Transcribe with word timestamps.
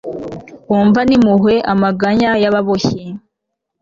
wumvane 0.69 1.11
impuhwe 1.17 1.53
amaganya 1.73 2.31
y'ababoshye 2.43 3.01